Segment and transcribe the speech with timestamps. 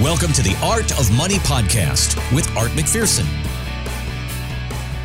[0.00, 3.24] Welcome to the Art of Money podcast with Art McPherson.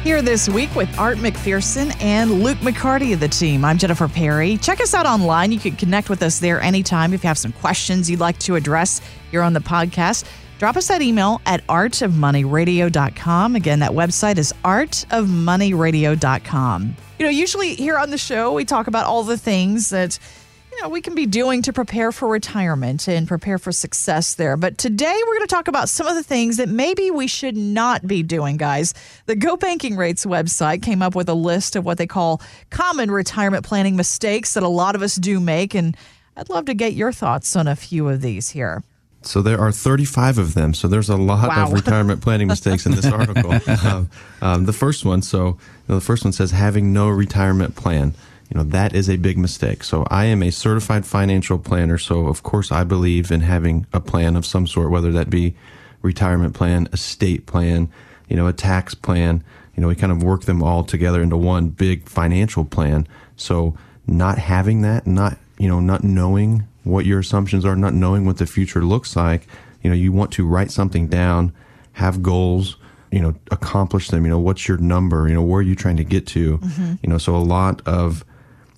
[0.04, 3.66] Here this week with Art McPherson and Luke McCarty of the team.
[3.66, 4.58] I'm Jennifer Perry.
[4.58, 5.52] Check us out online.
[5.52, 8.56] You can connect with us there anytime if you have some questions you'd like to
[8.56, 9.02] address
[9.32, 10.26] here on the podcast.
[10.60, 13.56] Drop us that email at artofmoneyradio.com.
[13.56, 16.96] Again, that website is artofmoneyradio.com.
[17.18, 20.20] You know, usually here on the show, we talk about all the things that
[20.76, 24.58] you know, we can be doing to prepare for retirement and prepare for success there.
[24.58, 27.56] But today we're going to talk about some of the things that maybe we should
[27.56, 28.94] not be doing, guys.
[29.28, 33.12] The Go Banking Rates website came up with a list of what they call common
[33.12, 35.76] retirement planning mistakes that a lot of us do make.
[35.76, 35.96] And
[36.36, 38.84] I'd love to get your thoughts on a few of these here.
[39.22, 40.74] So there are 35 of them.
[40.74, 41.68] So there's a lot Wow.
[41.68, 43.54] of retirement planning mistakes in this article.
[43.88, 44.10] um,
[44.42, 45.56] um, the first one, so you
[45.88, 48.16] know, the first one says having no retirement plan.
[48.50, 49.84] You know that is a big mistake.
[49.84, 51.98] So I am a certified financial planner.
[51.98, 55.56] So of course I believe in having a plan of some sort, whether that be
[56.02, 57.90] retirement plan, estate plan,
[58.28, 59.44] you know, a tax plan.
[59.76, 63.08] You know, we kind of work them all together into one big financial plan.
[63.38, 68.26] So not having that, not you know, not knowing what your assumptions are, not knowing
[68.26, 69.48] what the future looks like,
[69.82, 71.54] you know, you want to write something down,
[71.94, 72.78] have goals,
[73.12, 74.26] you know, accomplish them.
[74.26, 75.28] You know, what's your number?
[75.28, 76.58] You know, where are you trying to get to?
[76.58, 76.94] Mm-hmm.
[77.04, 78.26] You know, so a lot of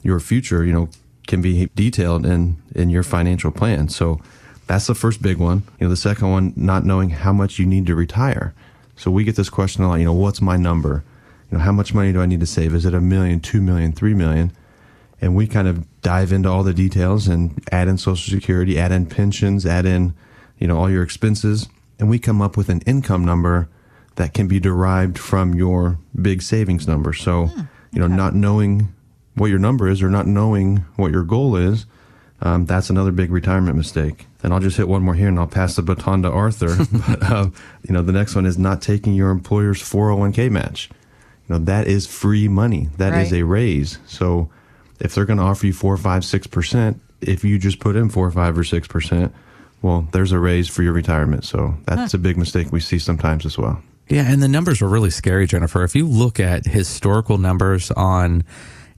[0.05, 0.87] your future, you know,
[1.27, 3.89] can be detailed in in your financial plan.
[3.89, 4.21] So
[4.67, 5.63] that's the first big one.
[5.79, 8.53] You know, the second one, not knowing how much you need to retire.
[8.95, 9.95] So we get this question a lot.
[9.95, 11.03] You know, what's my number?
[11.51, 12.73] You know, how much money do I need to save?
[12.75, 14.51] Is it a million, two million, three million?
[15.21, 18.91] And we kind of dive into all the details and add in Social Security, add
[18.91, 20.13] in pensions, add in,
[20.59, 21.67] you know, all your expenses,
[21.99, 23.67] and we come up with an income number
[24.15, 27.13] that can be derived from your big savings number.
[27.13, 27.61] So, hmm,
[27.91, 28.93] you know, not knowing
[29.35, 31.85] what your number is or not knowing what your goal is,
[32.41, 34.27] um, that's another big retirement mistake.
[34.43, 36.75] And I'll just hit one more here and I'll pass the baton to Arthur.
[36.91, 37.53] but, um,
[37.87, 40.89] you know, the next one is not taking your employer's 401k match.
[41.47, 42.89] You know, that is free money.
[42.97, 43.39] That is Right.
[43.41, 43.99] a raise.
[44.05, 44.49] So
[44.99, 48.09] if they're going to offer you four, five, six percent, if you just put in
[48.09, 49.33] four, five, or six percent,
[49.81, 51.43] well, there's a raise for your retirement.
[51.45, 53.81] So that's a big mistake we see sometimes as well.
[54.09, 55.83] Yeah, and the numbers are really scary, Jennifer.
[55.83, 58.43] If you look at historical numbers on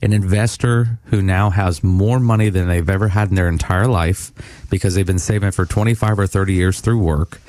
[0.00, 4.32] an investor who now has more money than they've ever had in their entire life
[4.70, 7.40] because they've been saving for 25 or 30 years through work,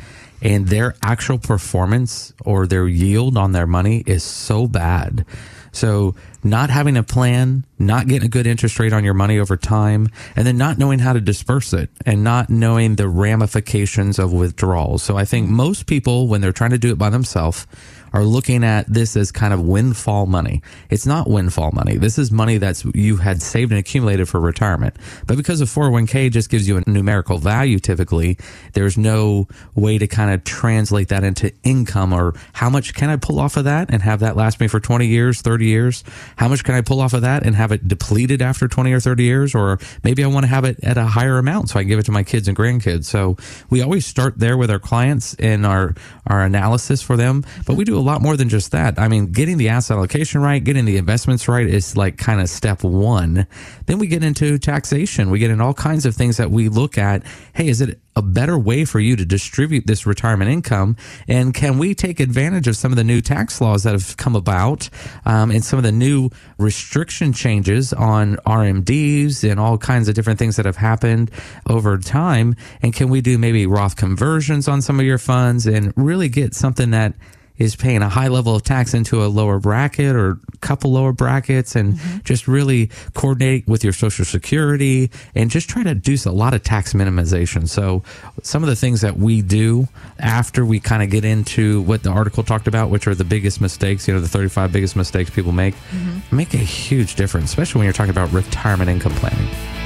[0.42, 5.26] and their actual performance or their yield on their money is so bad.
[5.72, 9.58] So, not having a plan, not getting a good interest rate on your money over
[9.58, 14.34] time, and then not knowing how to disperse it and not knowing the ramifications of
[14.34, 15.04] withdrawals.
[15.04, 17.68] So, I think most people, when they're trying to do it by themselves,
[18.14, 20.62] are looking at this as kind of windfall money.
[20.90, 21.98] It's not windfall money.
[21.98, 24.96] This is money that's you had saved and accumulated for retirement.
[25.28, 28.38] But because of 401k just gives you a numerical value typically,
[28.74, 33.18] there's no way to kind of translate that into income or how much can I
[33.18, 36.04] pull off of that and have that last me for 20 years, 30 years?
[36.40, 39.02] How much can I pull off of that and have it depleted after 20 or
[39.02, 39.54] 30 years?
[39.54, 42.00] Or maybe I want to have it at a higher amount so I can give
[42.00, 43.04] it to my kids and grandkids.
[43.06, 43.36] So
[43.70, 45.96] we always start there with our clients in our,
[46.28, 48.98] our analysis for them, but we do a lot more than just that.
[48.98, 52.50] I mean, getting the asset allocation right, getting the investments right is like kind of
[52.50, 53.46] step one.
[53.88, 55.32] Then we get into taxation.
[55.32, 57.22] We get in all kinds of things that we look at.
[57.54, 60.96] Hey, is it a better way for you to distribute this retirement income?
[61.28, 64.36] And can we take advantage of some of the new tax laws that have come
[64.36, 64.90] about
[65.26, 70.38] um, and some of the new restriction changes on RMDs and all kinds of different
[70.38, 71.32] things that have happened
[71.68, 72.56] over time?
[72.82, 76.54] And can we do maybe Roth conversions on some of your funds and really get
[76.54, 77.14] something that
[77.60, 81.12] is paying a high level of tax into a lower bracket or a couple lower
[81.12, 82.20] brackets and mm-hmm.
[82.24, 86.64] just really coordinate with your social security and just try to do a lot of
[86.64, 87.68] tax minimization.
[87.68, 88.04] So
[88.42, 89.88] some of the things that we do
[90.18, 93.62] after we kind of get into what the article talked about, which are the biggest
[93.62, 96.36] mistakes, you know, the 35 biggest mistakes people make, mm-hmm.
[96.36, 99.79] make a huge difference, especially when you're talking about retirement income planning.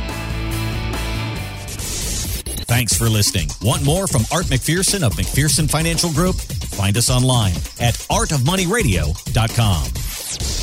[2.73, 3.49] Thanks for listening.
[3.61, 6.37] Want more from Art McPherson of McPherson Financial Group?
[6.37, 10.62] Find us online at artofmoneyradio.com.